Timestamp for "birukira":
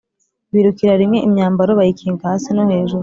0.53-0.93